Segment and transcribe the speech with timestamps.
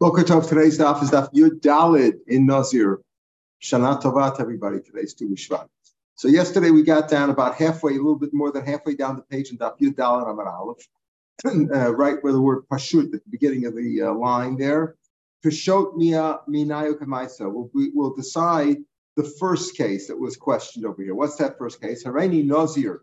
[0.00, 3.00] Boker Tov, today's daf is daf Yud Dalid in Nazir.
[3.62, 4.80] Shana Tovat, everybody.
[4.80, 5.68] Today's Tu BiShvat.
[6.16, 9.22] So yesterday we got down about halfway, a little bit more than halfway down the
[9.22, 10.88] page in daf Yud Dalid Amar Aleph,
[11.46, 14.96] uh, right where the word Pashut at the beginning of the uh, line there.
[15.44, 17.48] Pashot Mia Minayu Kamaisa.
[17.72, 18.78] We'll, decide
[19.14, 21.14] the first case that was questioned over here.
[21.14, 22.02] What's that first case?
[22.02, 23.02] Hareni Nazir.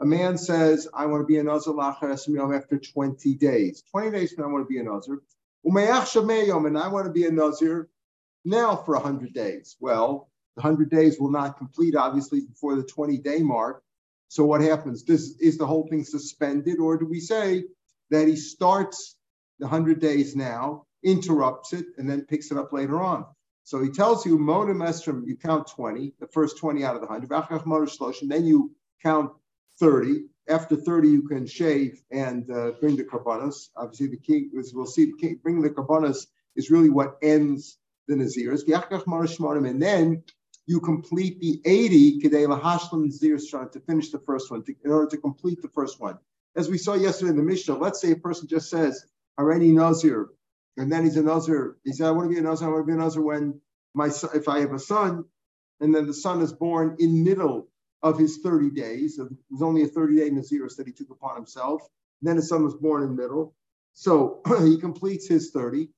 [0.00, 3.84] A man says, I want to be a Nazir after 20 days.
[3.90, 5.20] 20 days from I want to be a Nazir.
[5.64, 7.88] And I want to be a Nazir
[8.44, 9.76] now for 100 days.
[9.80, 13.82] Well, the 100 days will not complete, obviously, before the 20 day mark.
[14.28, 15.02] So what happens?
[15.08, 17.64] Is the whole thing suspended, or do we say
[18.10, 19.16] that he starts
[19.58, 23.26] the 100 days now, interrupts it, and then picks it up later on?
[23.64, 27.06] So he tells you, Monim Estrim, you count 20, the first 20 out of the
[27.06, 28.28] 100.
[28.28, 29.32] Then you count
[29.78, 33.68] 30 after 30, you can shave and uh, bring the karbanos.
[33.76, 36.26] Obviously, the king, as we'll see, the king, bringing the karbanos
[36.56, 38.62] is really what ends the nazirs.
[39.66, 40.22] And then
[40.66, 45.68] you complete the 80 to finish the first one, to, in order to complete the
[45.68, 46.18] first one.
[46.56, 49.06] As we saw yesterday in the Mishnah, let's say a person just says,
[49.38, 50.28] already Nazir,
[50.76, 51.76] and then he's a Nazir.
[51.84, 53.60] He said, I want to be a Nazir, I want to be a Nazir when
[53.94, 55.24] my son, if I have a son,
[55.80, 57.68] and then the son is born in middle
[58.02, 59.18] of his 30 days.
[59.18, 61.82] It was only a 30 day Naziris that he took upon himself.
[62.20, 63.54] Then his son was born in the middle.
[63.94, 65.88] So he completes his 30,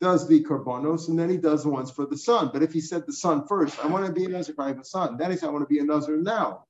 [0.00, 2.50] does the carbonos, and then he does the ones for the son.
[2.52, 4.78] But if he said the son first, I want to be a Nazir I have
[4.78, 5.18] a son.
[5.18, 6.64] He said, I want to be a Nazir now.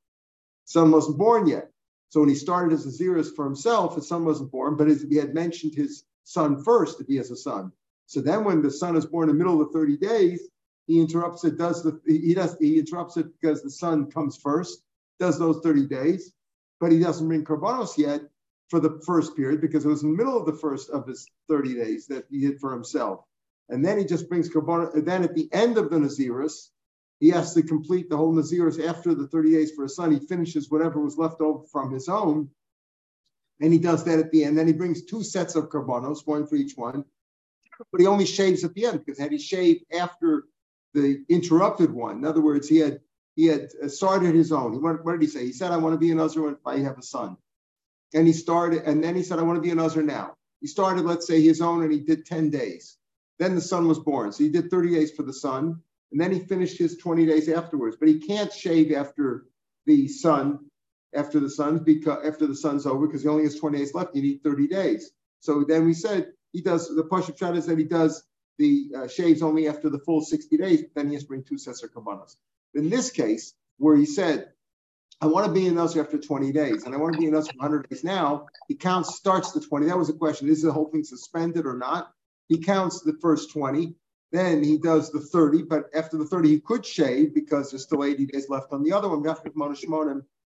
[0.64, 1.70] Son wasn't born yet.
[2.10, 5.34] So when he started his Naziris for himself, his son wasn't born, but he had
[5.34, 7.72] mentioned his son first if he has a son.
[8.06, 10.48] So then when the son is born in the middle of the 30 days,
[10.86, 14.82] he interrupts it, does the he does he interrupts it because the son comes first,
[15.18, 16.32] does those 30 days,
[16.80, 18.22] but he doesn't bring karbanos yet
[18.68, 21.26] for the first period because it was in the middle of the first of his
[21.48, 23.24] 30 days that he did for himself.
[23.68, 26.70] And then he just brings karbanos, and then at the end of the Naziris,
[27.18, 30.12] he has to complete the whole Naziris after the 30 days for his son.
[30.12, 32.50] He finishes whatever was left over from his own.
[33.60, 34.58] And he does that at the end.
[34.58, 37.04] Then he brings two sets of karbanos, one for each one.
[37.90, 40.44] But he only shaves at the end because had he shaved after
[40.96, 42.18] the interrupted one.
[42.18, 43.00] In other words, he had
[43.34, 44.72] he had started his own.
[44.72, 45.44] He went, what did he say?
[45.44, 47.36] He said, I want to be a Nazir if I have a son.
[48.14, 50.36] And he started, and then he said, I want to be a Nazir now.
[50.62, 52.96] He started, let's say, his own, and he did 10 days.
[53.38, 54.32] Then the son was born.
[54.32, 57.50] So he did 30 days for the son, and then he finished his 20 days
[57.50, 57.96] afterwards.
[58.00, 59.48] But he can't shave after
[59.84, 60.60] the son,
[61.14, 64.16] after the son, because after the son's over, because he only has 20 days left.
[64.16, 65.10] You need 30 days.
[65.40, 68.24] So then we said he does the Pashup Shad is that he does
[68.58, 71.58] the uh, shaves only after the full 60 days, then he has to bring two
[71.58, 72.36] sets of kabbanas.
[72.74, 74.52] In this case, where he said,
[75.20, 77.32] I want to be in Nazir after 20 days, and I want to be in
[77.32, 79.86] Nazir for 100 days now, he counts, starts the 20.
[79.86, 80.48] That was a question.
[80.48, 82.12] Is the whole thing suspended or not?
[82.48, 83.94] He counts the first 20,
[84.32, 88.04] then he does the 30, but after the 30, he could shave because there's still
[88.04, 89.24] 80 days left on the other one,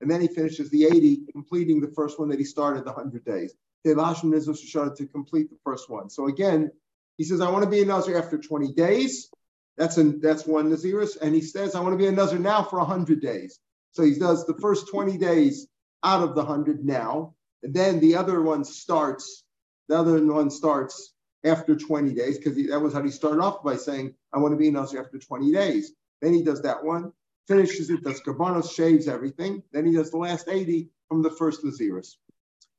[0.01, 3.25] and then he finishes the 80, completing the first one that he started the 100
[3.25, 3.55] days.
[3.85, 6.11] To complete the first one.
[6.11, 6.71] So again,
[7.21, 9.29] he says, I want to be a Nazir after 20 days.
[9.77, 11.21] That's that's one Naziris.
[11.21, 13.61] And he says, I want to be a Nazir now for 100 days.
[13.93, 15.69] So he does the first 20 days
[16.03, 17.35] out of the 100 now.
[17.63, 19.45] And then the other one starts,
[19.91, 21.13] the other one starts
[21.45, 24.59] after 20 days, because that was how he started off by saying, I want to
[24.59, 25.93] be a Nazir after 20 days.
[26.23, 27.13] Then he does that one,
[27.47, 29.63] finishes it, does Karbanos, shaves everything.
[29.73, 32.15] Then he does the last 80 from the first Naziris.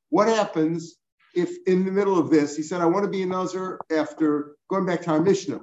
[0.08, 0.96] What happens
[1.34, 4.56] if in the middle of this he said, I want to be a Nazir after
[4.68, 5.60] going back to our Mishnah.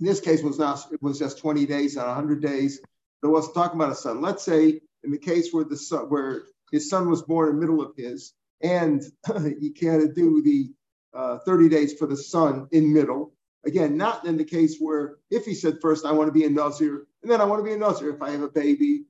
[0.00, 2.80] In this case, was not it was just 20 days, not 100 days.
[3.22, 4.20] There wasn't talking about a son.
[4.20, 7.60] Let's say in the case where the son, where his son was born in the
[7.60, 8.32] middle of his,
[8.62, 9.02] and
[9.60, 10.72] he can't do the
[11.14, 13.32] uh, 30 days for the son in middle.
[13.66, 16.50] Again, not in the case where if he said first, I want to be a
[16.50, 19.04] Nazir, and then I want to be a Nazir if I have a baby,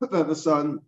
[0.00, 0.80] the son,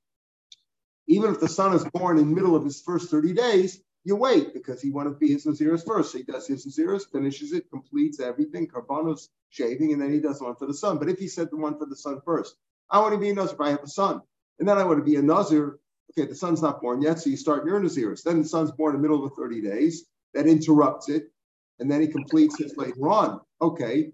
[1.06, 4.52] even if the son is born in middle of his first 30 days, you wait
[4.52, 6.12] because he want to be his Naziris first.
[6.12, 10.40] So he does his Naziris, finishes it, completes everything, Carbonos shaving, and then he does
[10.40, 10.98] one for the son.
[10.98, 12.56] But if he said the one for the son first,
[12.90, 14.20] I want to be a Nazir if I have a son.
[14.58, 15.78] And then I want to be a Nazir.
[16.10, 18.22] Okay, the son's not born yet, so you start your Naziris.
[18.22, 20.04] Then the son's born in the middle of the 30 days.
[20.34, 21.30] That interrupts it.
[21.78, 23.40] And then he completes his later on.
[23.60, 24.12] Okay,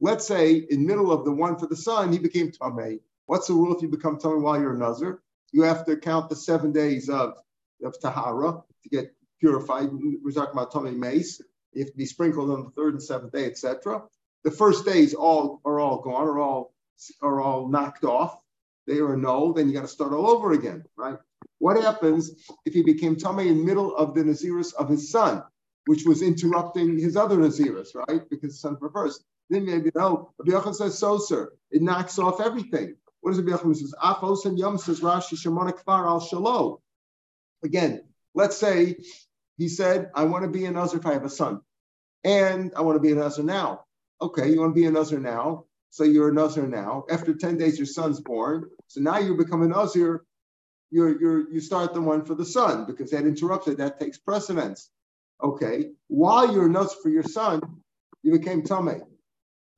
[0.00, 3.00] let's say in middle of the one for the son, he became Tameh.
[3.26, 5.22] What's the rule if you become Tameh while you're a Nazir?
[5.52, 7.34] You have to count the seven days of,
[7.82, 9.88] of Tahara to get purified.
[9.92, 11.40] We're talking about tummy mace.
[11.72, 14.02] You have to be sprinkled on the third and seventh day, etc.
[14.44, 16.74] The first days all are all gone, are all
[17.22, 18.38] are all knocked off.
[18.86, 19.52] They are null.
[19.52, 21.18] Then you got to start all over again, right?
[21.58, 22.30] What happens
[22.64, 25.42] if he became tummy in middle of the naziris of his son?
[25.86, 28.28] which was interrupting his other Naziris, right?
[28.28, 29.24] Because the son reversed.
[29.48, 30.32] Then maybe no.
[30.38, 31.52] Rabbi says so, sir.
[31.70, 32.96] It knocks off everything.
[33.20, 33.94] What does Yochanan says?
[34.02, 36.78] Afos and Yom says Rashi Shemona Kfar al Shalom.
[37.64, 38.04] Again,
[38.34, 38.96] let's say
[39.56, 41.60] he said, I want to be a Nazir if I have a son.
[42.24, 43.84] And I want to be a Nazir now.
[44.20, 45.64] Okay, you want to be a Nazir now.
[45.90, 47.04] So you're a Nazir now.
[47.10, 48.68] After 10 days, your son's born.
[48.88, 50.24] So now you become a Nazir.
[50.90, 54.90] You're, you're, you start the one for the son because that interrupted, that takes precedence.
[55.42, 57.60] Okay, while you're a Nazir for your son,
[58.22, 59.02] you became Tameh.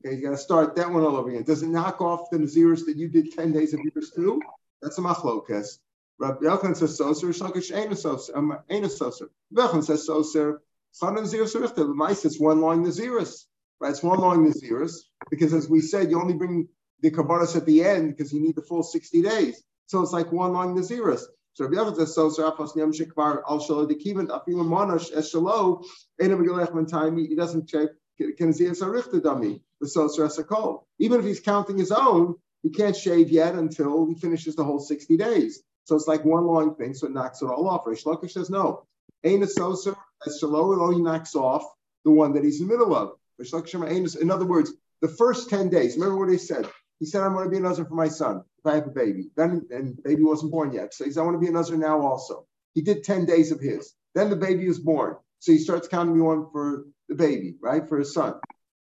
[0.05, 1.43] Okay, you got to start that one all over again.
[1.43, 4.41] Does it knock off the Naziris that you did 10 days of yours too?
[4.81, 5.79] That's a machlokas.
[6.19, 9.29] Rabbi Yochanan says soser, Shalkish ain't a soser, um, a.
[9.53, 10.59] Rabbi says soser,
[11.01, 13.45] Chanan Naziris Richter, mice, it's one long Naziris,
[13.81, 13.91] right?
[13.91, 14.97] It's one long Naziris,
[15.31, 16.69] because as we said, you only bring
[17.03, 19.63] the Kabbalah at the end because you need the full 60 days.
[19.87, 21.23] So it's like one long Naziris.
[21.55, 25.33] So Rabbi Yochanan says soser, Afos Nyam Shekvar, Al Shalo, the Kivant, Afilim Monash, Es
[25.33, 25.85] Shalo,
[26.21, 27.91] Ein Abigalech Mentaymi, he doesn't check,
[28.37, 30.83] can see it's a Richter dummy, the soser Esakol.
[30.99, 34.81] Even if he's counting his own, he can't shave yet until he finishes the whole
[34.81, 35.63] 60 days.
[35.89, 37.87] So it's like one long thing, so it knocks it all off.
[37.87, 38.85] Rish Lakish says no.
[39.25, 39.97] Ain Sosa,
[40.27, 41.65] as Shalom only knocks off
[42.05, 43.13] the one that he's in the middle of.
[43.39, 44.71] Rish Lakish, in other words,
[45.01, 46.69] the first 10 days, remember what he said?
[47.01, 48.91] He said, I'm going to be a Nazar for my son if I have a
[48.91, 49.31] baby.
[49.35, 50.93] Then, and baby wasn't born yet.
[50.93, 52.47] So he said, I want to be a Nazar now also.
[52.75, 53.95] He did 10 days of his.
[54.15, 55.17] Then the baby is born.
[55.39, 57.89] So he starts counting me one for the baby, right?
[57.89, 58.35] For his son.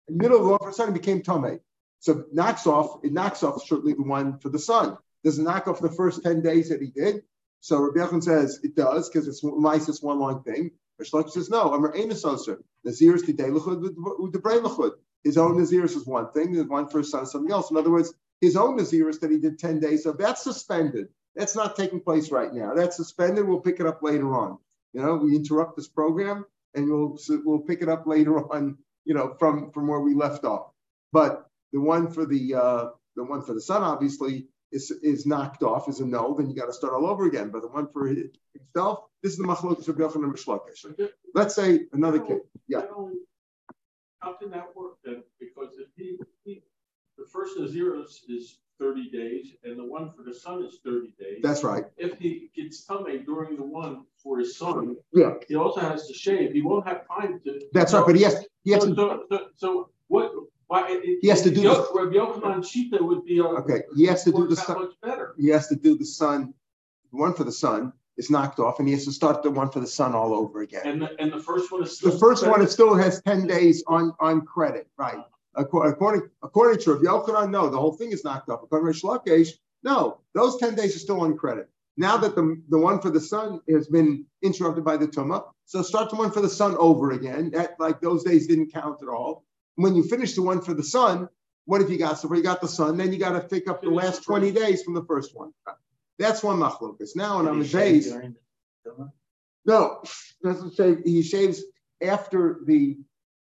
[0.10, 1.62] In the middle of the one for his son, he became Tomei.
[2.02, 4.98] So knocks off, it knocks off shortly the one for the son.
[5.24, 7.24] Does it knock off the first 10 days that he did?
[7.62, 10.72] So Rabbi Yechon says it does because it's mice, it's one long thing.
[11.02, 11.74] Rishlok says no.
[11.74, 11.94] Amar.
[11.94, 13.82] Naziris Kidei Lechud
[14.20, 14.92] with the brain Lechud.
[15.24, 17.72] His own Naziris is one thing, there's one for his son, is something else.
[17.72, 21.10] In other words, his own Naziris that he did 10 days of, that's suspended.
[21.36, 22.74] That's not taking place right now.
[22.74, 23.48] That's suspended.
[23.48, 24.58] We'll pick it up later on.
[24.94, 29.14] You know, we interrupt this program and we'll we'll pick it up later on, you
[29.14, 30.72] know, from from where we left off.
[31.12, 35.64] But the one for the uh, the one for the son, obviously, is, is knocked
[35.64, 37.50] off, is a no, then you got to start all over again.
[37.50, 41.10] But the one for himself, this is the machlokas of Yochanan and Mishlakish.
[41.34, 42.42] Let's say another case.
[42.68, 42.82] Yeah.
[44.20, 45.24] How can that work then?
[45.40, 46.64] Because if he, he
[47.18, 51.40] the first Naziros is 30 days, and the one for the son is 30 days.
[51.44, 51.84] That's right.
[51.98, 56.14] If he gets tummy during the one for his son, yeah, he also has to
[56.14, 56.54] shave.
[56.54, 57.62] He won't have time to.
[57.74, 58.96] That's right, but he has, he has so, to.
[58.96, 60.32] So, so, so what?
[60.70, 63.42] Why, it, He has to do Yo- Rabbi Yochanan Shita would be.
[63.42, 64.80] uh, Okay, he has to do the son.
[64.80, 65.34] much better.
[65.38, 66.06] He has to do the.
[67.12, 69.72] The one for the son is knocked off, and he has to start the one
[69.72, 70.82] for the son all over again.
[70.86, 71.98] And the, and the first one is.
[71.98, 75.18] still The first one, it still has 10 days on, on credit, right?
[75.56, 78.62] According, according to Rav Yochanan, no, the whole thing is knocked off.
[78.62, 79.50] According to Rish Lakish,
[79.84, 81.68] no, those 10 days are still on credit.
[81.98, 85.82] Now that the, the one for the son has been interrupted by the Tumah, so
[85.82, 87.50] start the one for the son over again.
[87.52, 89.44] That like those days didn't count at all.
[89.80, 91.30] When you finish the one for the son,
[91.64, 92.20] what have you got?
[92.20, 94.84] So you got the son, then you got to pick up the last 20 days
[94.84, 95.54] from the first one.
[96.18, 97.16] That's one machlokas.
[97.16, 98.14] Now, and on the days,
[99.66, 100.02] no,
[100.44, 101.64] doesn't say he shaves
[102.02, 102.98] after the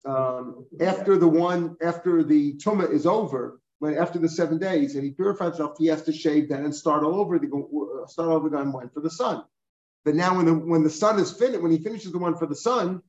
[0.05, 5.05] um, after the one after the tuma is over, when after the seven days, and
[5.05, 8.49] he purifies himself, he has to shave then and start all over the start over
[8.49, 9.45] again one for the son.
[10.05, 12.47] But now when the when the son is finished, when he finishes the one for
[12.47, 13.03] the son,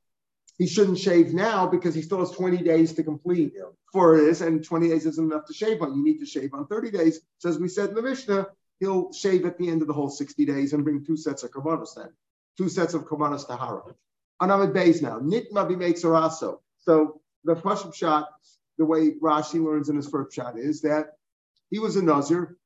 [0.59, 3.53] he shouldn't shave now because he still has 20 days to complete
[3.93, 5.95] for this, and 20 days isn't enough to shave on.
[5.95, 7.21] You need to shave on 30 days.
[7.37, 8.47] So as we said in the Mishnah,
[8.81, 11.51] he'll shave at the end of the whole 60 days and bring two sets of
[11.51, 12.09] kavanos then,
[12.57, 13.95] two sets of kavanos tahara.
[14.41, 15.19] Anamid Bays now.
[15.19, 16.59] Nitma b'meitzaraso.
[16.79, 18.27] So the Pashim shot,
[18.77, 21.13] the way Rashi learns in his first shot is that
[21.69, 22.57] he was a Nazir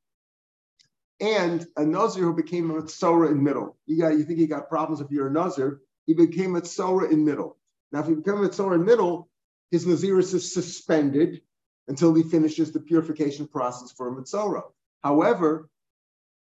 [1.19, 3.77] and a Nazir who became a Tzora in middle.
[3.85, 5.81] You got, you think he got problems if you're a Nazir?
[6.07, 7.57] He became a Tzora in middle.
[7.93, 9.29] Now, if he becomes a in middle,
[9.69, 11.41] his Naziris is suspended
[11.87, 14.63] until he finishes the purification process for a Mitzora.
[15.03, 15.69] However,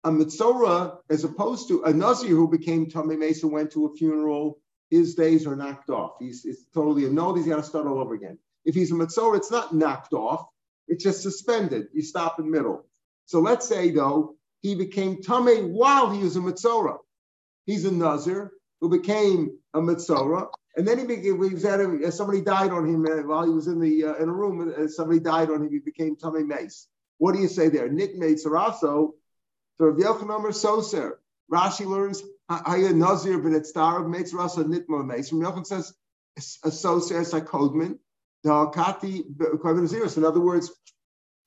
[0.04, 4.60] a Mitzora, as opposed to a Nazir who became Tomei Mesa, went to a funeral,
[4.90, 6.16] his days are knocked off.
[6.20, 7.38] He's, he's totally annulled.
[7.38, 8.38] He's got to start all over again.
[8.66, 10.48] If he's a Mitzora, it's not knocked off.
[10.90, 11.88] It's just suspended.
[11.94, 12.86] You stop in middle.
[13.26, 16.98] So let's say, though, he became Tomei while he was a Mitzora.
[17.66, 18.52] He's a Nazir
[18.82, 20.50] who became a Mitzora.
[20.78, 23.52] And then he became, he was at a, somebody died on him uh, while he
[23.52, 24.74] was in the uh, in a room.
[24.78, 25.72] Uh, somebody died on him.
[25.72, 26.88] He became Tomei Mace.
[27.18, 27.90] What do you say there?
[27.90, 29.14] Nit Meitzaraso.
[29.78, 31.14] So Rav Yochanan Soser.
[31.52, 35.34] Rashi learns Haya Nazir ben Etzarav Meitzaraso Nitma Mace.
[35.34, 35.94] Rav Yochanan says
[36.64, 37.98] a Soser is like Kodman.
[38.44, 40.18] The Hakati Naziris.
[40.18, 40.72] In other words,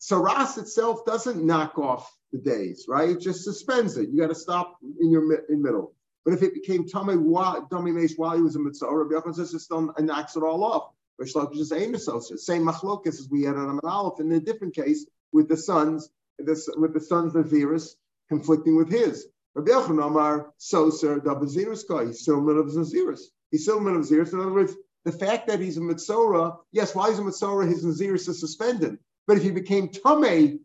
[0.01, 3.11] Saras itself doesn't knock off the days, right?
[3.11, 4.09] It just suspends it.
[4.09, 5.95] You got to stop in your in middle.
[6.25, 9.35] But if it became tummy while tummy mace while he was in mitzora, Rabbi Yochanan
[9.35, 10.93] says it still knocks it all off.
[11.19, 12.47] Rish Lakish is.
[12.47, 16.69] Same machlokas as we had on Aleph in a different case with the sons, this,
[16.77, 17.97] with the sons of Virus
[18.29, 19.27] conflicting with his.
[19.55, 22.07] Rabbi Yochanan Amar Soser Dabazirus Kai.
[22.07, 23.23] He's still middle of Nazirus.
[23.51, 24.33] He's still middle of Nazirus.
[24.33, 24.75] In other words,
[25.05, 28.99] the fact that he's a Mitzora, yes, while he's a Mitzora, his Nazirus is suspended.
[29.27, 30.59] But if he became Tameh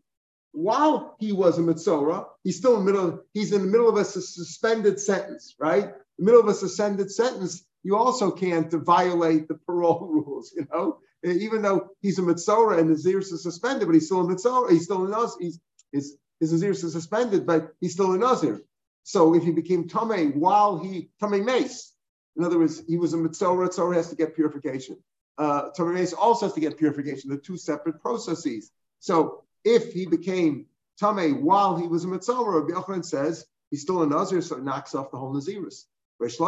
[0.56, 3.98] while he was a Mitzora, he's still in the middle, he's in the middle of
[3.98, 5.94] a suspended sentence, right?
[6.18, 11.00] The middle of a suspended sentence, you also can't violate the parole rules, you know?
[11.24, 14.72] Even though he's a Mitzora and his ears are suspended, but he's still a Mitzora,
[14.72, 15.60] he's still in Nazir, he's,
[15.92, 18.62] his, his ears are suspended, but he's still a Nazir.
[19.04, 21.94] So if he became Tameh while he, Tameh Mace,
[22.38, 24.98] in other words, he was a Mitzora, Mitzora has to get purification.
[25.38, 27.30] Uh, Tameh Mace also has to get purification.
[27.30, 28.72] They're two separate processes.
[29.00, 30.68] So if he became
[30.98, 34.64] Tame while he was a Mitzora, Rabbi Yochanan says he's still a Nazir, so it
[34.64, 35.86] knocks off the whole Nazirus.
[36.18, 36.40] Those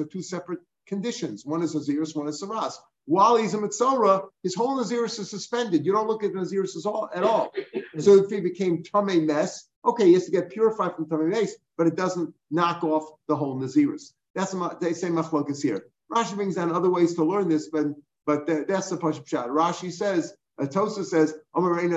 [0.00, 1.46] are two separate conditions.
[1.46, 2.74] One is Nazirus, one is Saras.
[3.06, 5.86] While he's a Mitzora, his whole Nazirus is suspended.
[5.86, 6.76] You don't look at Nazirus
[7.14, 7.52] at all.
[7.98, 11.56] So if he became Tame Mess, okay, he has to get purified from Tame Mess,
[11.76, 14.12] but it doesn't knock off the whole Nazirus.
[14.34, 15.86] That's they say machlokas here.
[16.12, 17.86] Rashi brings down other ways to learn this, but
[18.28, 19.46] but that's the Pashup Shad.
[19.46, 21.88] Rashi says, uh, Tosa says, and Okay,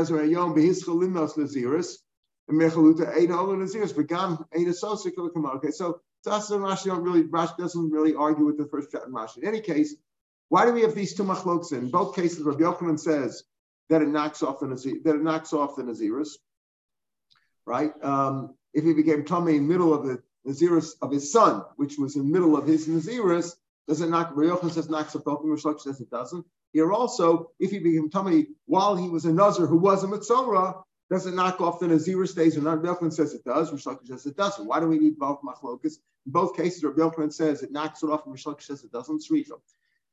[5.71, 9.11] so Tasa and Rashi don't really, Rashi doesn't really argue with the first chat in
[9.11, 9.39] Rashi.
[9.39, 9.97] In any case,
[10.47, 11.89] why do we have these two machloks in?
[11.89, 13.43] both cases, Rabbi Yochanan says
[13.89, 16.37] that it knocks off the Nazir, that it knocks off the Naziris,
[17.65, 17.91] right?
[18.01, 21.97] Um, if he became tummy in the middle of the Naziris of his son, which
[21.97, 23.57] was in the middle of his Naziris,
[23.87, 24.33] does it knock?
[24.35, 25.41] Yochanan says knocks off both.
[25.43, 26.45] Rish says it doesn't.
[26.73, 30.81] Here also, if he became tummy while he was a Nazir who was a Mitzorah,
[31.09, 32.79] does it knock off the Nazir stays or not?
[32.79, 33.71] Yochanan says it does.
[33.71, 34.65] Rish says it doesn't.
[34.65, 35.97] Why do we need both machlokas?
[36.25, 39.23] In both cases, Yochanan says it knocks it off, and Rish says it doesn't.
[39.23, 39.59] Sricha.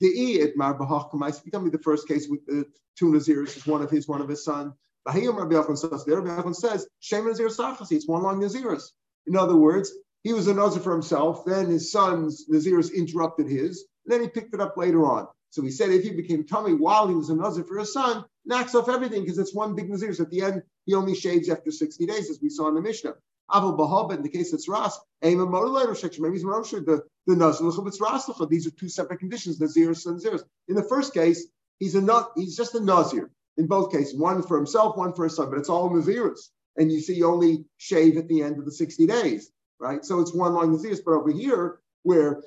[0.00, 0.76] The e it mar.
[0.76, 4.28] Tell me the first case with the two Nazirs is one of his, one of
[4.28, 4.74] his son.
[5.06, 6.20] Bahiyam Rabbi Yochanan says there.
[6.20, 7.92] Rabbi Yochanan says Shem Nazir Sachasi.
[7.92, 8.90] It's one long Naziris.
[9.26, 9.92] In other words,
[10.24, 11.44] he was a Nazir for himself.
[11.44, 13.86] Then his son's Nazirs interrupted his.
[14.04, 15.26] And then he picked it up later on.
[15.50, 18.24] So he said if he became tummy while he was a Nazir for his son,
[18.44, 20.12] knocks off everything because it's one big Nazir.
[20.14, 22.80] So at the end, he only shaves after 60 days, as we saw in the
[22.80, 23.14] Mishnah.
[23.50, 26.22] Aval Bahab, in the case it's Ras, aim a motilator section.
[26.22, 28.30] maybe he's Moshe, the, the Nazir, it's Ras.
[28.50, 30.42] These are two separate conditions, Nazirs and Nazirs.
[30.68, 31.46] In the first case,
[31.78, 33.30] he's a he's just a Nazir.
[33.56, 36.50] In both cases, one for himself, one for his son, but it's all Nazirs.
[36.76, 40.04] And you see, you only shave at the end of the 60 days right?
[40.04, 42.42] So it's one long Nazir, but over here, where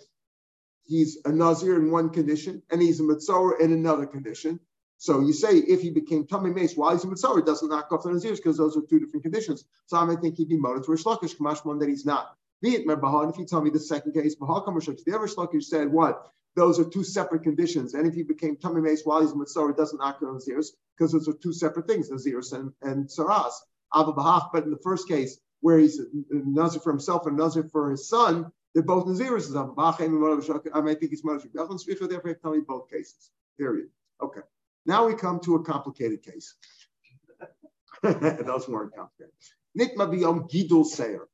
[0.84, 4.60] he's a Nazir in one condition and he's a Mitzora in another condition.
[4.98, 7.92] So you say if he became Tummy Mace while he's a Mitzora, it doesn't knock
[7.92, 9.66] off the Nazirs because those are two different conditions.
[9.88, 12.36] So I might think he'd be motive to Rish Lakish, Kamashman, that he's not.
[12.62, 16.32] If you tell me the second case, the other Lakish said what?
[16.56, 17.94] Those are two separate conditions.
[17.94, 20.68] And if he became Tummy Mace while he's a Mitzora, it doesn't knock on Nazirs
[20.98, 23.54] because those are two separate things, Nazirs and, and Saras.
[23.94, 28.52] But in the first case, where he's Nazir for himself and Nazir for his son,
[28.74, 29.52] they're both Naziris.
[30.74, 33.32] I may think he's Moshe Therefore, to tell me both cases.
[33.58, 33.88] Period.
[34.22, 34.42] Okay.
[34.86, 36.56] Now we come to a complicated case.
[38.04, 39.34] Those weren't complicated.
[39.78, 41.28] Nitma biyom gidul seir.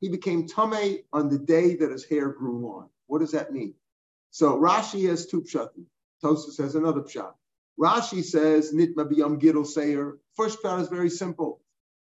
[0.00, 2.90] He became tame on the day that his hair grew long.
[3.06, 3.74] What does that mean?
[4.30, 5.86] So Rashi has two pshatim.
[6.22, 7.32] Tosas has another pshat.
[7.80, 10.18] Rashi says nitma biyom gidul seir.
[10.36, 11.60] First pshat is very simple.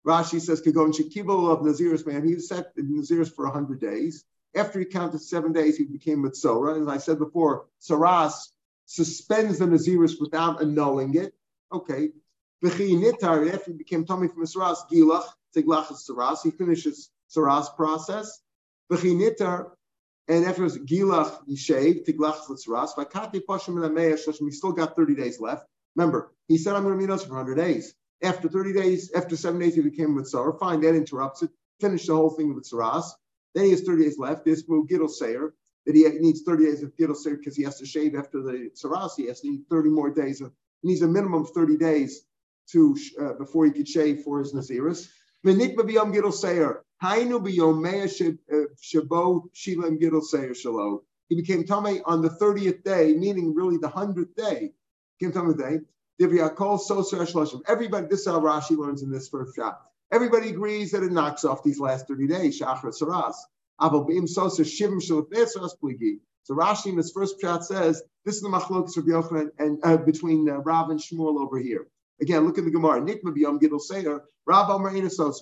[0.05, 4.23] Rashi says, Kagon Shekibel of Naziris man, he sat in Naziris for 100 days.
[4.55, 6.81] After he counted seven days, he became Mitzora.
[6.81, 8.49] As I said before, Saras
[8.85, 11.33] suspends the Naziris without annulling it.
[11.71, 12.09] Okay.
[12.63, 15.25] Nitar, after he became Tommy from Saras, Gilach,
[15.55, 18.41] Tiglach is Saras, he finishes Saras process.
[18.91, 19.71] Nitar,
[20.27, 24.39] and after his Gilach, he shaved, Tiglach is Saras.
[24.39, 25.65] He still got 30 days left.
[25.95, 27.93] Remember, he said, I'm going to meet us for 100 days.
[28.21, 30.59] After 30 days, after seven days, he became Mitzora.
[30.59, 31.51] Fine, that interrupts it.
[31.79, 33.05] Finish the whole thing with Saras.
[33.55, 34.45] Then he has 30 days left.
[34.45, 35.53] There's Gidel Sayer,
[35.85, 38.69] that he needs 30 days of Gidel Sayer because he has to shave after the
[38.75, 39.11] Saras.
[39.15, 40.41] He has to need 30 more days.
[40.41, 42.25] Of, he needs a minimum of 30 days
[42.71, 45.07] to uh, before he could shave for his Naziris.
[45.45, 46.83] Menik b'yom Gidel Sayer.
[47.01, 50.99] Hainu b'yom mea uh, shabo shilam Gidel Sayer shalo.
[51.29, 54.73] He became Tomei on the 30th day, meaning really the 100th day.
[55.19, 55.79] Came Tomei day.
[56.21, 59.81] Everybody, this is how Rashi learns in this first shot.
[60.11, 63.35] Everybody agrees that it knocks off these last 30 days, Saras.
[66.43, 69.97] So Rashi in his first shot says, this is the machlokas of Yochanan and uh,
[69.97, 71.87] between uh, Rav and Shmuel over here.
[72.21, 72.99] Again, look at the Gemara.
[73.01, 74.23] Nikma b'yom gidol seir.
[74.45, 74.67] Rav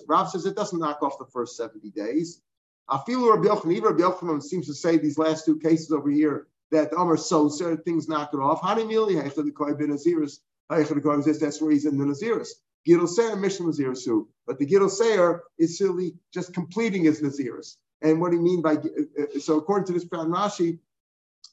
[0.06, 2.40] Rav says it doesn't knock off the first 70 days.
[2.88, 6.46] Afilu Rabbi Yochanan, even Rabbi Yochanan seems to say these last two cases over here
[6.70, 8.60] that Omer Soser, things knock it off.
[8.60, 10.38] Hanimili, Heichad Koi ben Aziris.
[10.68, 12.50] That's where he's in the Naziris.
[12.86, 14.26] Gidol Seir, Mishnah Nazirisu.
[14.46, 17.76] But the Gidol Seir is simply just completing his Naziris.
[18.00, 20.78] And what do you mean by, uh, uh, so according to this Pran Rashi,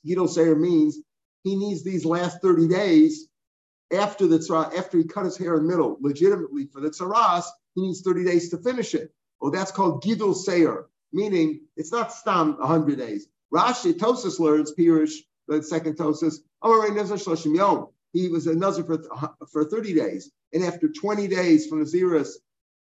[0.05, 0.97] Gidol Seir means
[1.43, 3.27] he needs these last 30 days
[3.93, 7.45] after the tzara, after he cut his hair in the middle, legitimately for the tzaras,
[7.75, 9.13] he needs 30 days to finish it.
[9.39, 13.27] Well, that's called Gidol Seir, meaning it's not stam 100 days.
[13.53, 15.13] Rashi, Tosis learns, Pirish,
[15.47, 16.37] the second Tosis,
[18.15, 19.03] he was a Nazir for,
[19.51, 20.31] for 30 days.
[20.53, 22.29] And after 20 days from the Naziris,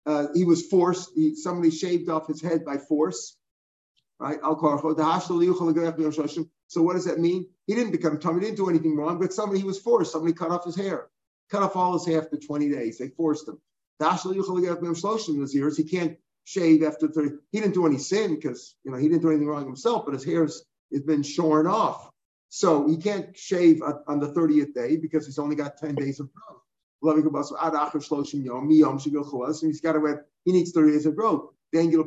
[0.05, 3.37] uh, he was forced, he, somebody shaved off his head by force
[4.19, 4.39] right?
[6.69, 7.47] So what does that mean?
[7.65, 10.11] He didn't become tummy, he didn't do anything wrong, but somebody he was forced.
[10.11, 11.07] Somebody cut off his hair,
[11.49, 12.97] cut off all his hair after 20 days.
[12.97, 13.59] They forced him.
[13.99, 17.29] He can't shave after 30.
[17.51, 20.13] He didn't do any sin because you know he didn't do anything wrong himself, but
[20.13, 22.09] his hair's has been shorn off.
[22.49, 26.29] So he can't shave on the 30th day because he's only got 10 days of
[26.33, 26.61] growth.
[27.03, 27.31] And he's
[29.81, 32.01] got to wait, he needs 30 days of growth And he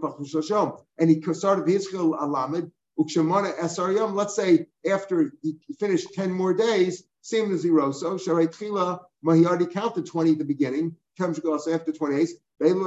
[1.32, 4.14] started Hizchil Alamed, Ukshemana Esaryam.
[4.14, 7.92] Let's say after he finished 10 more days, same as zero.
[7.92, 12.35] So he already counted 20 at the beginning, comes after 20 days.
[12.62, 12.82] In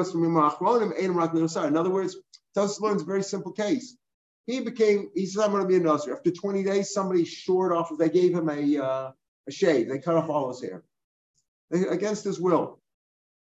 [1.78, 2.18] other words,
[2.56, 3.98] Tosis learns a very simple case.
[4.46, 6.16] He became, he said, I'm going to be a Nazir.
[6.16, 9.12] After 20 days, somebody shored off, they gave him a, uh,
[9.48, 9.90] a shave.
[9.90, 10.84] They cut off all his hair
[11.90, 12.80] against his will.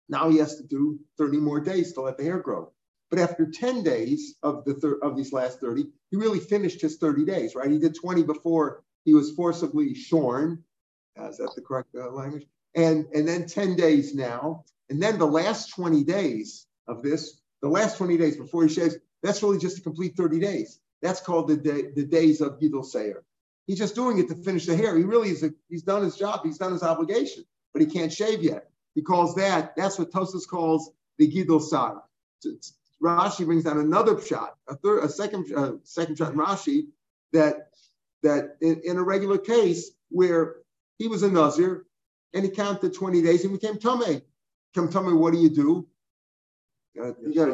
[0.07, 2.71] Now he has to do 30 more days to let the hair grow.
[3.09, 6.97] But after 10 days of the thir- of these last 30, he really finished his
[6.97, 7.69] 30 days, right?
[7.69, 10.63] He did 20 before he was forcibly shorn.
[11.19, 12.45] Uh, is that the correct uh, language?
[12.75, 14.65] And, and then 10 days now.
[14.89, 18.97] And then the last 20 days of this, the last 20 days before he shaves,
[19.25, 20.79] that's really just a complete 30 days.
[21.01, 23.23] That's called the, day, the days of Gidol Sayer.
[23.67, 24.95] He's just doing it to finish the hair.
[24.95, 26.41] He really is, a, he's done his job.
[26.43, 28.69] He's done his obligation, but he can't shave yet.
[28.93, 32.01] He calls that, that's what Tosis calls the Gidol Sayer.
[33.03, 36.87] Rashi brings down another shot, a third, a second, uh, second shot in Rashi
[37.33, 37.69] that
[38.23, 40.55] that in, in, a regular case where
[40.97, 41.85] he was a Nazir
[42.33, 44.21] and he counted 20 days and became Tame.
[44.73, 45.87] Come me, what do you do?
[46.95, 47.45] You got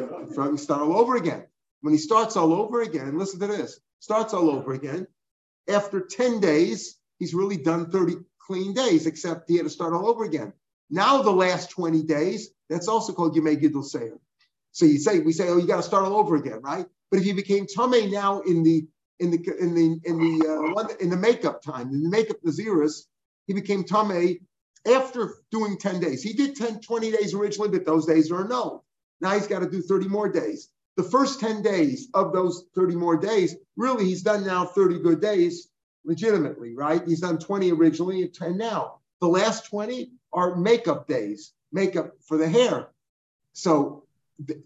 [0.50, 1.44] to start all over again.
[1.82, 5.06] When he starts all over again, listen to this, starts all over again.
[5.68, 10.08] After 10 days, he's really done 30 clean days, except he had to start all
[10.08, 10.52] over again.
[10.90, 14.18] Now the last 20 days, that's also called Yemei Gidul Seir.
[14.72, 16.86] So you say we say, oh, you got to start all over again, right?
[17.10, 18.86] But if you became tame now in the
[19.20, 23.02] in the in the in the uh, in the makeup time in the makeup Naziris,
[23.46, 24.38] he became tame
[24.86, 26.22] after doing 10 days.
[26.22, 28.82] He did 10, 20 days originally, but those days are no.
[29.20, 30.68] Now he's got to do 30 more days.
[30.96, 35.20] The first 10 days of those 30 more days, really, he's done now 30 good
[35.20, 35.68] days
[36.04, 37.02] legitimately, right?
[37.06, 39.00] He's done 20 originally and 10 now.
[39.20, 42.88] The last 20 are makeup days, makeup for the hair.
[43.52, 44.04] So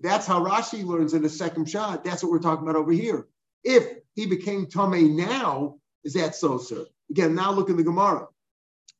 [0.01, 2.05] that's how Rashi learns in the second shot.
[2.05, 3.27] That's what we're talking about over here.
[3.62, 6.87] If he became Tame now, is that so, sir?
[7.11, 8.29] Again, now look in the Gemara.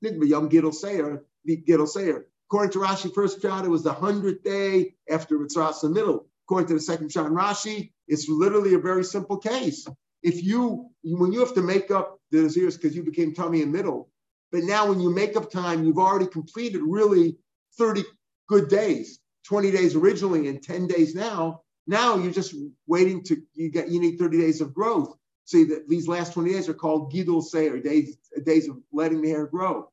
[0.03, 2.27] Yom Gidol Seir, Gidol Seir.
[2.49, 6.27] According to Rashi, first shot, it was the hundredth day after Mitzras the middle.
[6.47, 9.87] According to the second shot in Rashi, it's literally a very simple case.
[10.23, 13.73] If you, when you have to make up the Naziris because you became tummy in
[13.73, 14.09] middle,
[14.53, 17.37] but now when you make up time, you've already completed really
[17.79, 18.05] 30
[18.49, 19.19] good days.
[19.49, 21.63] 20 days originally and 10 days now.
[21.87, 22.55] Now you're just
[22.87, 25.17] waiting to you get you need 30 days of growth.
[25.45, 29.31] See that these last 20 days are called Gidul Seir, days days of letting the
[29.31, 29.89] hair grow.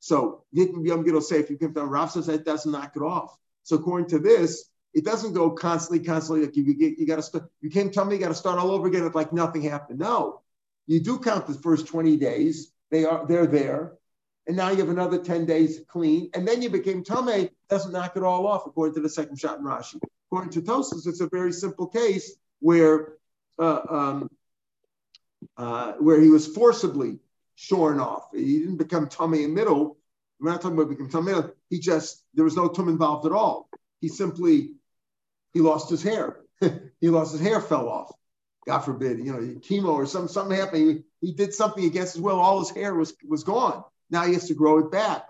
[0.00, 3.36] So Yom Gidul Seir, if you come down, Rav says that doesn't knock it off.
[3.62, 6.46] So according to this, it doesn't go constantly, constantly.
[6.46, 6.64] Like you,
[6.98, 7.48] you got to.
[7.60, 9.04] You can't tell me you got to start all over again.
[9.04, 10.00] It's like nothing happened.
[10.00, 10.40] No,
[10.88, 12.72] you do count the first 20 days.
[12.90, 13.92] They are they're there
[14.46, 18.16] and now you have another 10 days clean, and then you became Tame, doesn't knock
[18.16, 20.00] it all off, according to the second shot in Rashi.
[20.28, 23.14] According to Tosus, it's a very simple case where
[23.58, 24.30] uh, um,
[25.56, 27.18] uh, where he was forcibly
[27.54, 28.28] shorn off.
[28.32, 29.98] He didn't become tummy in middle.
[30.38, 31.52] We're not talking about becoming tummy middle.
[31.70, 33.68] He just there was no tum involved at all.
[34.00, 34.72] He simply
[35.56, 36.36] he lost his hair.
[37.00, 38.12] he lost his hair, fell off.
[38.66, 41.04] God forbid, you know, chemo or some something happened.
[41.20, 42.38] He, he did something against his will.
[42.38, 43.82] All his hair was was gone.
[44.10, 45.24] Now he has to grow it back.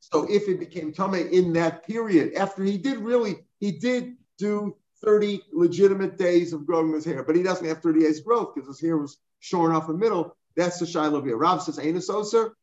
[0.00, 4.76] So if it became Tame in that period, after he did really, he did do
[5.04, 8.68] 30 legitimate days of growing his hair, but he doesn't have 30 days growth because
[8.68, 10.34] his hair was shorn off the middle.
[10.56, 11.36] That's the Shiloh here.
[11.36, 12.54] Rav says, Ain't so, sir?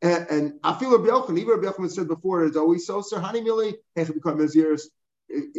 [0.00, 3.40] And, and I feel a Yochanan, even Yochanan said before, it's always so, sir, honey
[3.40, 4.82] mili, become Naziris.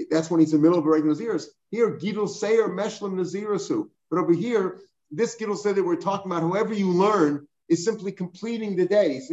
[0.10, 1.46] That's when he's in the middle of regular Naziris.
[1.72, 3.90] Here, Gidul Seir Meshlim Nazirasu.
[4.10, 8.12] But over here, this Gidul Seir that we're talking about, whoever you learn, is simply
[8.12, 9.30] completing the days.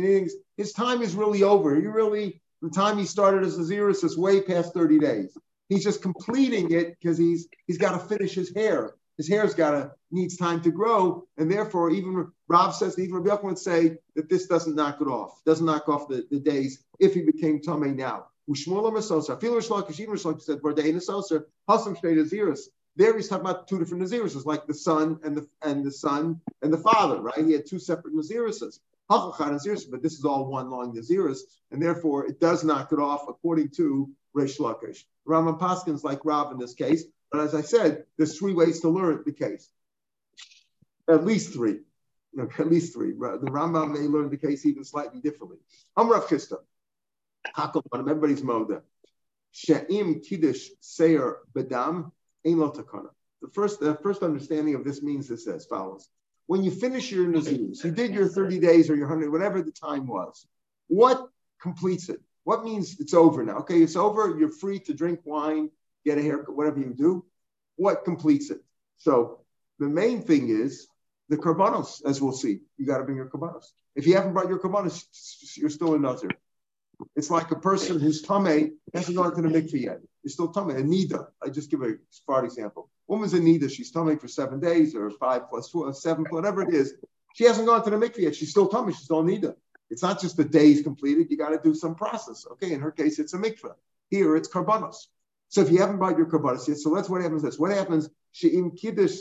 [0.56, 1.74] His time is really over.
[1.74, 5.36] He really, the time he started as Naziris is way past 30 days.
[5.68, 8.94] He's just completing it because he's he's got to finish his hair.
[9.16, 13.46] His hair's got to needs time to grow, and therefore, even Rob says, even Rabbi
[13.46, 17.14] would say that this doesn't knock it off, doesn't knock off the, the days if
[17.14, 18.26] he became Tomei now.
[18.50, 22.60] Even Rishlakish said, Bardei Nasosa, Hasam Shnei Naziris.
[22.96, 26.40] There he's talking about two different Naziris, like the son and the and the son
[26.60, 27.46] and the father, right?
[27.46, 28.80] He had two separate Nazirises.
[29.08, 33.70] But this is all one long Naziris, and therefore it does knock it off according
[33.70, 35.04] to Reish Lakish.
[35.26, 38.88] Rambam Paskins like Rav in this case, but as I said, there's three ways to
[38.88, 39.68] learn the case.
[41.08, 41.80] At least three.
[42.38, 43.12] At least three.
[43.12, 45.58] The Rambam may learn the case even slightly differently.
[45.96, 46.58] Amrav Chisda.
[46.58, 46.62] Hakel
[47.56, 48.82] everybody's moda.
[49.52, 52.12] She'im kiddush seir bedam
[52.46, 53.10] ein lo takana.
[53.42, 56.08] The first, the first understanding of this means this as follows.
[56.46, 59.70] When you finish your nazirus, you did your 30 days or your 100, whatever the
[59.70, 60.46] time was,
[60.88, 61.28] what
[61.60, 62.20] completes it?
[62.44, 63.58] What means it's over now?
[63.58, 64.36] Okay, it's over.
[64.38, 65.70] You're free to drink wine,
[66.04, 67.24] get a haircut, whatever you do.
[67.76, 68.60] What completes it?
[68.98, 69.40] So
[69.78, 70.88] the main thing is
[71.28, 72.60] the karbanos, as we'll see.
[72.76, 73.66] You got to bring your karbanos.
[73.94, 75.04] If you haven't brought your karbanos,
[75.56, 76.30] you're still in nazir.
[77.16, 79.98] It's like a person who's tame hasn't gone to the mikveh yet.
[80.22, 80.70] You're still tame.
[80.70, 81.26] A nida.
[81.42, 82.90] I just give a smart example.
[83.06, 83.70] Woman's a nida.
[83.70, 86.94] She's tame for seven days or five plus four, seven, whatever it is.
[87.34, 88.36] She hasn't gone to the mikveh yet.
[88.36, 88.90] She's still tame.
[88.90, 89.54] She's still nida.
[89.90, 91.28] It's not just the days completed.
[91.30, 92.46] You got to do some process.
[92.52, 92.72] Okay.
[92.72, 93.74] In her case, it's a mikveh.
[94.10, 95.06] Here, it's karbanos.
[95.48, 97.42] So if you haven't brought your karbanos yet, so that's what happens.
[97.42, 98.08] This what happens.
[98.32, 99.16] She'im kiddush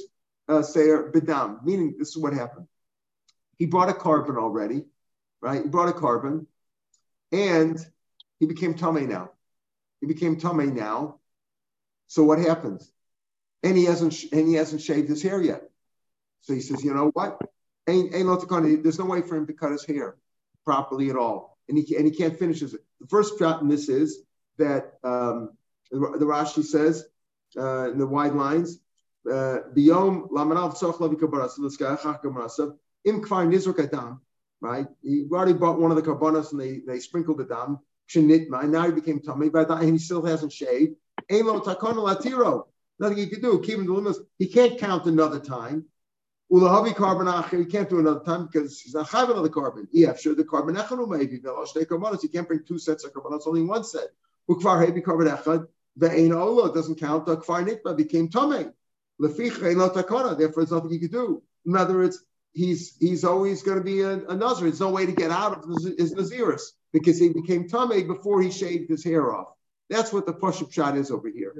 [0.47, 1.63] uh, seir bedam.
[1.63, 2.67] Meaning, this is what happened.
[3.57, 4.85] He brought a carbon already,
[5.41, 5.63] right?
[5.63, 6.47] He brought a carbon,
[7.31, 7.77] and
[8.39, 9.31] he became tame now.
[10.01, 11.19] He became tame now.
[12.07, 12.91] So what happens?
[13.63, 15.63] And he hasn't and he hasn't shaved his hair yet.
[16.41, 17.39] So he says, you know what?
[17.87, 20.15] Ain't, ain't there's no way for him to cut his hair
[20.63, 22.71] properly at all, and he and he can't finish it.
[22.99, 24.23] The first shot in this is
[24.57, 25.51] that um,
[25.91, 27.05] the, Rashi says
[27.57, 28.79] uh, in the wide lines,
[29.29, 30.99] uh, lamanav tzach
[33.05, 34.21] im kvar nizruk adam.
[34.61, 37.79] Right, he already bought one of the karbonos and they they sprinkled the dam.
[38.15, 40.95] And now he became tummy, but he still hasn't shaved.
[41.29, 42.63] latiro.
[42.99, 43.59] Nothing he can do.
[43.59, 44.19] Keep him the limits.
[44.37, 45.85] He can't count another time.
[46.51, 47.27] Ulahavi carbon
[47.59, 49.87] he can't do another time because he's not having another carbon.
[49.91, 51.39] Yeah, sure, the carbon echanu um maybe.
[52.21, 54.07] He can't bring two sets of carbon, only one set.
[54.49, 55.67] Ukvar heavy carbon echad,
[55.99, 57.27] ve'ein ola doesn't count.
[57.27, 58.65] The kvar nitma became tummy.
[59.21, 61.43] Lefich ein takana, therefore there's nothing he can do.
[61.67, 64.67] In other words, he's he's always going to be a, a Nazir.
[64.67, 65.63] There's no way to get out of
[65.97, 69.47] his, Naziris because he became Tameh before he shaved his hair off.
[69.89, 71.53] That's what the push-up shot is over here.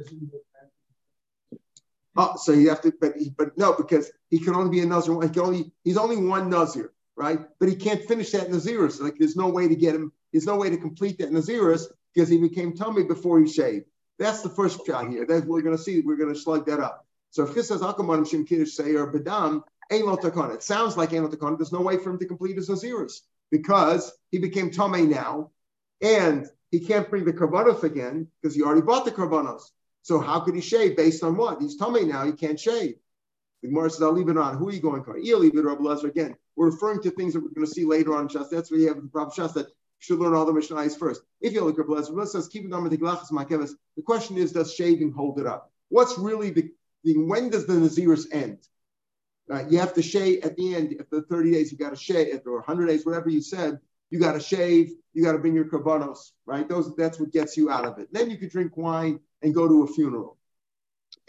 [2.16, 4.86] Oh, so you have to, but he, but no, because he can only be a
[4.86, 5.22] Nazir.
[5.22, 7.40] He can only he's only one Nazir, right?
[7.60, 9.00] But he can't finish that Naziris.
[9.00, 10.12] Like there's no way to get him.
[10.32, 13.86] There's no way to complete that Naziris because he became tummy before he shaved.
[14.18, 15.26] That's the first shot here.
[15.26, 16.02] That's what we're going to see.
[16.02, 17.06] We're going to slug that up.
[17.32, 18.76] So if this says Akaman Shim Kiddush
[19.90, 23.22] Bedam, it sounds like Ein There's no way for him to complete his Naziris
[23.52, 25.52] because he became Tomei now,
[26.02, 29.64] and he can't bring the Karbanos again because he already bought the Karbanos.
[30.04, 31.62] So how could he shave based on what?
[31.62, 32.96] He's Tomei now, he can't shave.
[33.62, 34.58] The Gemara says, I'll leave it on.
[34.58, 35.18] Who are you going for?
[35.18, 36.06] You'll leave it, Rabbi Lezer.
[36.06, 38.50] Again, we're referring to things that we're going to see later on in Shas.
[38.50, 41.22] That's where you have the problem Shas that you should learn all the Mishnahs first.
[41.42, 45.12] If you look at Rabbi Lezer, says, keep it on The question is, does shaving
[45.12, 45.72] hold it up?
[45.90, 46.72] What's really the,
[47.04, 48.60] the when does the Naziris end?
[49.52, 50.96] Uh, you have to shave at the end.
[51.00, 54.34] After 30 days, you got to shave, or 100 days, whatever you said, you got
[54.34, 54.92] to shave.
[55.14, 56.68] You got to bring your karbanos, right?
[56.68, 58.10] Those that's what gets you out of it.
[58.12, 60.38] Then you could drink wine and go to a funeral.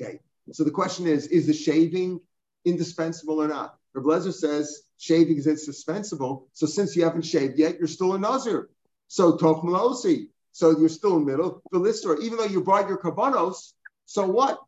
[0.01, 0.21] Okay.
[0.53, 2.21] So the question is: Is the shaving
[2.65, 3.77] indispensable or not?
[3.97, 6.49] Reblezer says shaving is indispensable.
[6.53, 8.69] So since you haven't shaved yet, you're still a nazir.
[9.09, 10.29] So tof malosi.
[10.53, 11.63] So you're still in the middle.
[11.73, 13.73] The lister, even though you brought your karbanos,
[14.05, 14.61] so what?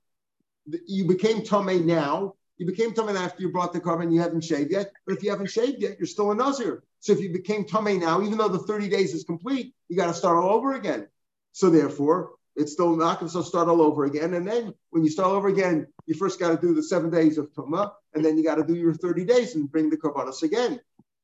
[0.87, 4.71] You became tame now you became Tamei after you brought the carbon, you haven't shaved
[4.71, 4.93] yet.
[5.05, 6.85] But if you haven't shaved yet, you're still a Nazir.
[7.01, 10.07] So if you became Tamei now, even though the 30 days is complete, you got
[10.07, 11.09] to start all over again.
[11.51, 14.35] So therefore, it's still not going to start all over again.
[14.35, 17.11] And then when you start all over again, you first got to do the seven
[17.11, 19.97] days of Tuma, and then you got to do your 30 days and bring the
[19.97, 20.81] Karbanos again.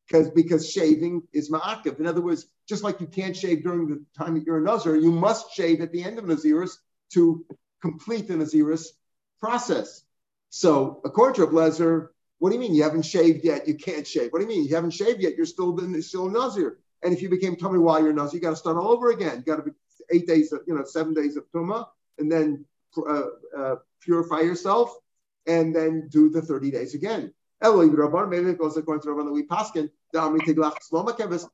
[0.08, 2.00] Because because shaving is ma'akiv.
[2.00, 4.96] In other words, just like you can't shave during the time that you're a Nazir,
[4.96, 6.78] you must shave at the end of Naziris
[7.12, 7.44] to
[7.80, 8.86] complete the Naziris
[9.38, 10.02] process.
[10.50, 13.66] So according to Blazer, what do you mean you haven't shaved yet?
[13.66, 14.32] You can't shave.
[14.32, 15.36] What do you mean you haven't shaved yet?
[15.36, 16.78] You're still still a Nazir.
[17.02, 19.38] And if you became tummy while you're Nazir, you got to start all over again.
[19.38, 19.72] You got to be
[20.10, 21.86] eight days, of, you know, seven days of Tumah,
[22.18, 22.64] and then
[22.96, 23.22] uh,
[23.56, 24.94] uh, purify yourself,
[25.46, 27.32] and then do the 30 days again.
[27.60, 29.90] Maybe it goes according to Rabban we paskin.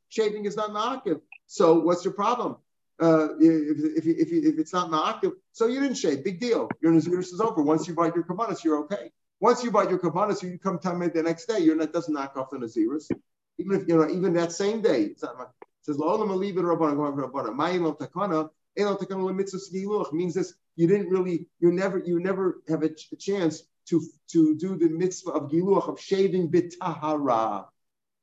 [0.08, 1.20] Shaving is not ma'akiv.
[1.46, 2.56] So what's your problem?
[3.00, 6.22] Uh, if, if, if, if, it's not ma'akiv, so you didn't shave.
[6.22, 6.68] Big deal.
[6.80, 7.60] Your naziris is over.
[7.62, 9.10] Once you bite your kabbanas, you're okay.
[9.40, 11.58] Once you bite your kabbanas, you come tamid the next day.
[11.58, 13.10] You're not doesn't knock off the naziris.
[13.58, 15.34] Even if you know, even that same day, it's not.
[15.40, 17.56] It says la'olam aliv rabbanan going for rabbanan.
[17.56, 18.48] Ma'im takana.
[18.76, 24.02] Means this, you didn't really, you never, you never have a, ch- a chance to,
[24.32, 27.66] to do the mitzvah of giluach, of shaving bitahara.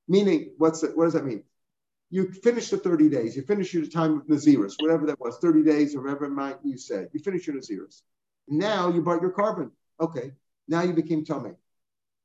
[0.09, 1.43] Meaning, what's what does that mean?
[2.11, 5.63] You finish the 30 days, you finish your time of Naziris, whatever that was, 30
[5.63, 7.09] days or whatever might you said.
[7.13, 8.01] You finish your Naziris.
[8.49, 9.71] Now you bought your carbon.
[9.99, 10.33] Okay,
[10.67, 11.51] now you became tummy.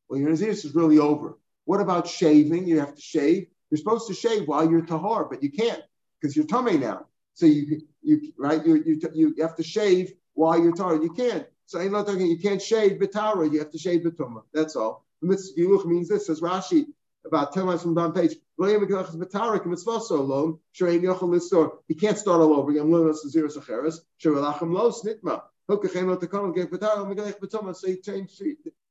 [0.09, 1.38] Well, your Naziris is really over.
[1.66, 2.66] What about shaving?
[2.66, 3.46] You have to shave.
[3.70, 5.83] You're supposed to shave while you're tahar, but you can't
[6.20, 7.07] because you're tummy now.
[7.35, 10.96] So you you right you you, you have to shave while you're tahar.
[11.03, 11.46] You can't.
[11.66, 12.27] So I'm not talking.
[12.27, 13.53] You can't shave bitara.
[13.53, 14.42] You have to shave bituma.
[14.53, 15.05] That's all.
[15.20, 16.27] The mitzvah means this.
[16.27, 16.87] Says Rashi
[17.25, 18.37] about ten lines from the page.
[18.58, 18.88] He can't
[22.18, 22.90] start all over again.
[22.90, 23.14] So
[27.86, 28.42] he changed.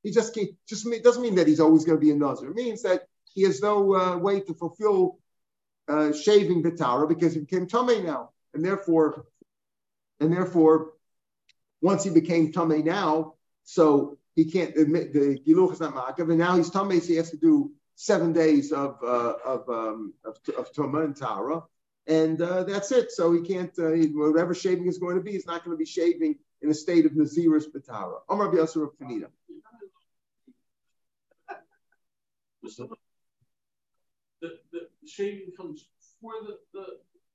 [0.02, 2.50] He just can't, just it doesn't mean that he's always going to be a nazir.
[2.50, 5.18] It means that he has no uh, way to fulfill
[5.88, 9.26] uh, shaving the Torah because he became tummy now, and therefore,
[10.20, 10.92] and therefore,
[11.80, 16.38] once he became tummy now, so he can't admit the giluch is not ma'akav, and
[16.38, 20.38] now he's tummy, so he has to do seven days of uh, of um, of,
[20.56, 21.62] of Tumah and Tara,
[22.06, 23.10] and uh, that's it.
[23.10, 25.86] So he can't uh, whatever shaving is going to be, he's not going to be
[25.86, 28.20] shaving in a state of Naziris Batara.
[28.28, 29.28] Amar Biasar of Panita.
[34.40, 36.86] The, the shaving comes before the, the,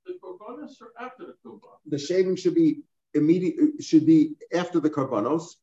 [0.05, 1.79] the korbanos or after the korbanos?
[1.87, 5.55] The shaving should be immediate should be after the korbanos.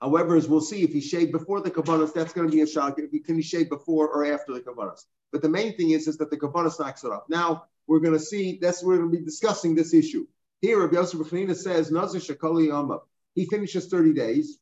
[0.00, 2.66] However, as we'll see, if he shaved before the kabbalas, that's going to be a
[2.66, 2.98] shock.
[2.98, 5.04] If he can he shave before or after the kabbalas.
[5.30, 7.24] But the main thing is, is that the kabbalas knocks it off.
[7.28, 8.58] Now we're going to see.
[8.60, 10.26] That's we're going to be discussing this issue
[10.60, 10.80] here.
[10.80, 13.02] Rabbi Yosef B'chanina says Nazir Shakali Yamav.
[13.34, 14.58] He finishes thirty days.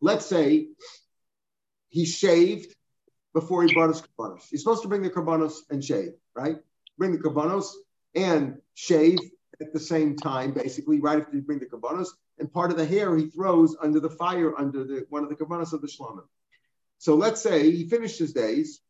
[0.00, 0.68] Let's say
[1.88, 2.74] he shaved
[3.32, 4.48] before he brought his kabbalas.
[4.50, 6.56] He's supposed to bring the kabbalas and shave, right?
[6.98, 7.66] Bring the kabbalas
[8.14, 9.18] and shave
[9.60, 12.84] at the same time, basically, right after you bring the kabbanas, and part of the
[12.84, 16.26] hair he throws under the fire under the one of the kabbanas of the shlomim.
[16.98, 18.80] So let's say he finished his days,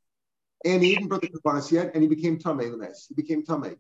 [0.65, 3.07] and he didn't bring the kabbanas yet, and he became tamei lemes.
[3.09, 3.77] He became tamei.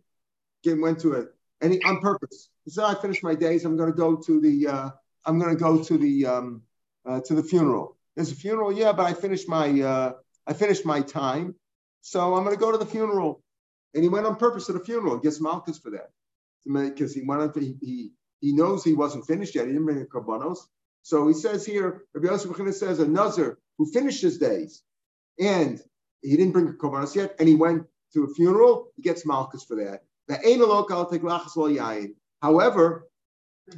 [0.64, 1.29] Again, went to it,
[1.61, 2.49] and he on purpose.
[2.64, 3.64] He said, "I finished my days.
[3.64, 4.68] I'm going to go to the.
[4.68, 4.90] Uh,
[5.25, 6.62] I'm going to go to the um,
[7.05, 7.96] uh, to the funeral.
[8.14, 10.12] There's a funeral, yeah, but I finished my uh,
[10.46, 11.55] I finished my time,
[12.01, 13.42] so I'm going to go to the funeral."
[13.94, 15.16] And he went on purpose to the funeral.
[15.16, 16.11] He gets malchus for that
[16.67, 19.67] because he to, he, he, he knows he wasn't finished yet.
[19.67, 20.59] He didn't bring a karbanos.
[21.03, 24.83] So he says here, Rabbi Yosef says a nazir who finished his days
[25.39, 25.81] and
[26.23, 29.65] he didn't bring a karbanos yet, and he went to a funeral, he gets malchus
[29.65, 30.03] for that.
[32.43, 33.09] However,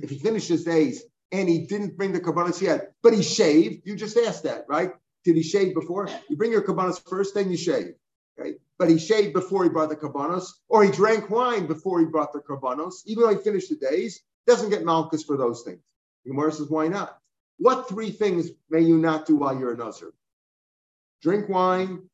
[0.03, 3.87] if he finished his days and he didn't bring the karbanos yet, but he shaved,
[3.87, 4.92] you just asked that, right?
[5.24, 6.09] Did he shave before?
[6.29, 7.94] You bring your karbanos first, then you shave.
[8.38, 8.55] Okay?
[8.78, 12.32] But he shaved before he brought the karbanos, or he drank wine before he brought
[12.32, 15.80] the karbanos, even though he finished the days, doesn't get malchus for those things.
[16.24, 17.18] The Gemara says, why not?
[17.58, 20.12] What three things may you not do while you're a Nazir?
[21.22, 22.08] Drink wine,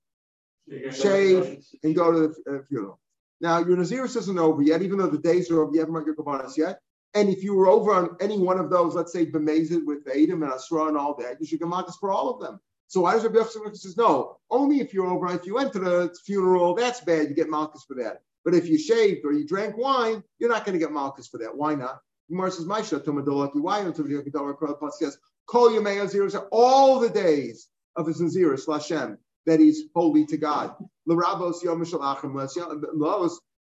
[0.90, 2.98] shave, and go to the uh, funeral.
[3.40, 6.14] Now, your Naziris isn't over yet, even though the days are over, you haven't your
[6.14, 6.80] karbanos yet.
[7.12, 10.42] And if you were over on any one of those, let's say Bemazid with Adam
[10.42, 12.58] and Asra and all that, you should get malchus for all of them.
[12.88, 14.38] So why does Rabbi Yochanan says no?
[14.50, 17.28] Only if you're over, if you went to the funeral, that's bad.
[17.28, 18.22] You get malchus for that.
[18.44, 21.38] But if you shaved or you drank wine, you're not going to get malchus for
[21.38, 21.56] that.
[21.56, 21.98] Why not?
[22.28, 28.66] Gemara says, "Maisha tomadolaki." Why says, "Kol yemei azirus." All the days of his azirus
[28.66, 30.74] Lashem that he's holy to God.
[31.06, 32.36] L'rabos yom achim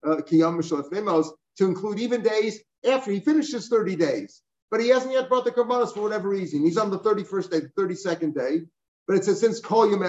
[0.04, 1.22] uh,
[1.58, 4.42] to include even days after he finishes 30 days.
[4.70, 6.64] But he hasn't yet brought the karbanos for whatever reason.
[6.64, 8.62] He's on the 31st day, the 32nd day.
[9.06, 10.00] But it says since Kol Yom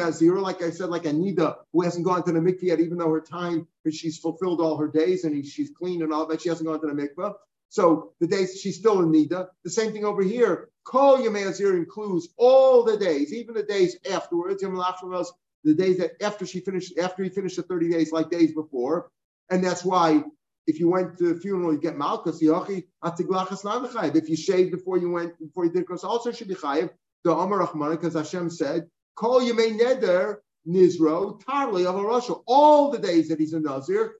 [0.42, 3.22] like I said, like Anida, who hasn't gone to the mikveh yet, even though her
[3.22, 6.80] time, she's fulfilled all her days and she's clean and all that, she hasn't gone
[6.82, 7.34] to the mikveh.
[7.70, 9.48] So the days she's still in Nida.
[9.64, 10.70] The same thing over here.
[10.84, 14.62] Kol Yom includes all the days, even the days afterwards.
[14.62, 19.10] The days that after she finished, after he finished the 30 days, like days before.
[19.50, 20.24] And that's why
[20.68, 22.42] if you went to the funeral, you get malchus.
[22.42, 26.90] If you shaved before you went, before you did cross, also should be chayiv
[27.24, 32.34] the Amar Rahman, because Hashem said, Call you may neder Nizro, Tarli of Russia.
[32.48, 34.16] All the days that he's a Nazir,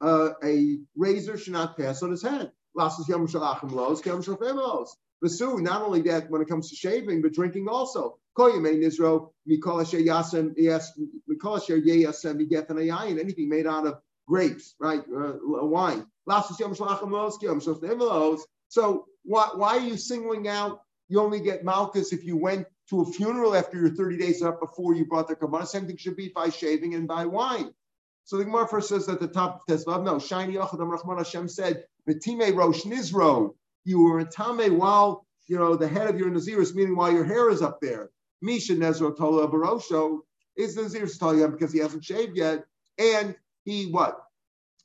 [0.00, 2.52] uh, a razor should not pass on his head.
[2.74, 4.88] Lasses Yom Shalachim Los, Yom Shalfemos.
[5.24, 8.18] Vasu, not only that when it comes to shaving, but drinking also.
[8.38, 8.68] Anything
[13.48, 15.00] made out of grapes, right?
[15.00, 16.06] Uh, wine.
[18.68, 20.80] So why, why are you singling out?
[21.08, 24.60] You only get Malchus if you went to a funeral after your 30 days up
[24.60, 25.66] before you brought the Kabbalah.
[25.66, 27.72] Same thing should be by shaving and by wine.
[28.24, 31.48] So the Gemara first says at the top of Tesvav, no, Shiny Yachadam Rahman Hashem
[31.48, 36.30] said, Betime Rosh Nizro, you were in Tame while, you know, the head of your
[36.30, 38.10] Naziris, meaning while your hair is up there.
[38.42, 40.20] Misha Nezro Tola Barosho
[40.56, 42.64] is the Naziris Tola because he hasn't shaved yet.
[42.98, 44.20] And he what?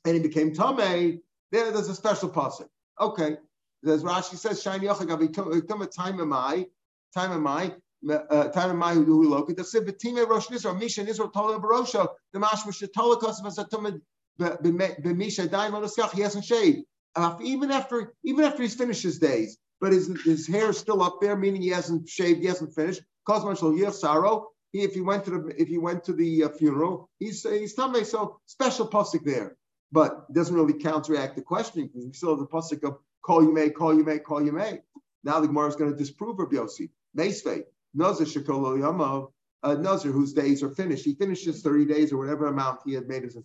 [0.04, 1.20] And he became Tame.
[1.50, 2.68] There, there's a special pasuk.
[3.00, 3.36] Okay.
[3.84, 6.66] As Rashi says, Shiny Yachadam, time am I,
[7.14, 7.74] time am I,
[8.10, 12.40] uh, time of my who located the Sibitime Rosh Nisra, Misha Nisra Tola Barosha, the
[12.40, 14.00] Mashmash Tola Kosovas Atumid
[14.40, 16.84] B'Misha Daim Onoskach, he hasn't shaved.
[17.14, 21.02] Uh, even after even after he's finished his days, but his his hair is still
[21.02, 23.02] up there, meaning he hasn't shaved, he hasn't finished.
[23.28, 24.48] Kosman Shal Saro.
[24.72, 27.76] He, if he went to the if he went to the uh, funeral, he's he's
[27.76, 28.06] tamei.
[28.06, 29.58] So special pasuk there,
[29.92, 33.52] but doesn't really counteract the questioning because we still have the pasuk of call you
[33.52, 34.80] may, call you may, call you may.
[35.24, 36.90] Now the Gemara is going to disprove Rabbi Yossi.
[37.16, 37.64] Meisvei.
[37.94, 39.30] Nazir Shekol Yamav,
[39.62, 41.04] a uh, Nazir whose days are finished.
[41.04, 43.42] He finishes 30 days or whatever amount he had made as a.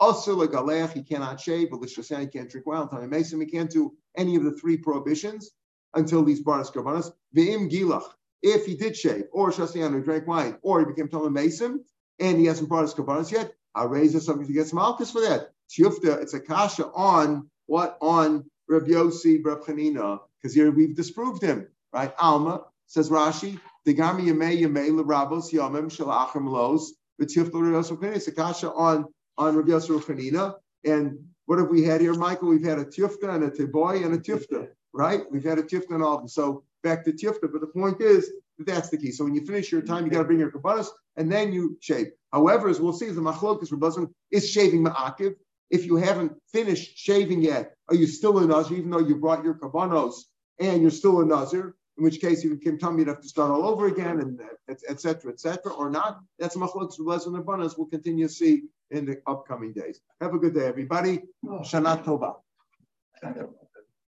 [0.00, 2.88] Also, like Alech, he cannot shave, but he can't drink wine.
[2.88, 5.50] Time Mason, he can't do any of the three prohibitions
[5.94, 7.12] until these Barnas Karbanas.
[7.36, 8.10] V'im Gilach,
[8.42, 11.84] if he did shave, or Shasian who drank wine, or he became Talmud Mason,
[12.20, 15.10] and he hasn't brought his Karbanas yet, I'll raise it something to get some Malchus
[15.10, 15.52] for that.
[15.76, 17.98] It's a kasha on what?
[18.00, 22.12] On Rabbi Yossi, Rabbi Chanina, because here we've disproved him, right?
[22.18, 28.02] Alma, says Rashi, the Gami Yamei Yamei L'Rabos Yomim Shel Achim Los V'Tiflu Rabbi Yosef
[28.02, 30.54] It's a kasha on on Rabbi Yosef Chanina.
[30.84, 32.48] And what have we had here, Michael?
[32.48, 35.22] We've had a Tifta and a Tiboy and a Tifta, right?
[35.30, 36.28] We've had a Tifta and all of them.
[36.28, 37.50] So back to Tifta.
[37.50, 39.12] But the point is that that's the key.
[39.12, 41.76] So when you finish your time, you got to bring your kabbalas and then you
[41.80, 42.08] shave.
[42.32, 45.34] However, as we'll see, the machlokas Rabbi is shaving ma'akiv.
[45.70, 49.44] If you haven't finished shaving yet, are you still a nazir, even though you brought
[49.44, 50.14] your kabbanos
[50.58, 51.74] and you're still a nazir?
[51.98, 54.40] in which case you became tamei, you'd have to start all over again, and
[54.88, 55.32] etc.
[55.32, 55.72] etc.
[55.72, 56.20] or not.
[56.38, 57.76] That's machlokes and abundance.
[57.76, 60.00] We'll continue to see in the upcoming days.
[60.20, 61.22] Have a good day, everybody.
[61.46, 61.60] Oh.
[61.60, 62.36] Shana Tova.